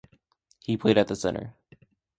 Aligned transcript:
He 0.63 0.77
played 0.77 0.97
at 0.97 1.15
Centre. 1.15 1.53